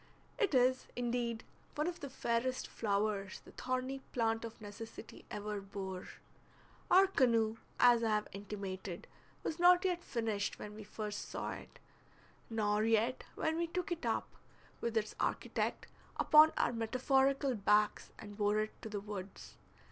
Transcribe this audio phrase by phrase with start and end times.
[0.39, 1.43] It is, indeed,
[1.75, 6.07] one of the fairest flowers the thorny plant of necessity ever bore.
[6.89, 9.05] Our canoe, as I have intimated,
[9.43, 11.77] was not yet finished when we first saw it,
[12.49, 14.27] nor yet when we took it up,
[14.79, 15.85] with its architect,
[16.17, 19.53] upon our metaphorical backs and bore it to the woods.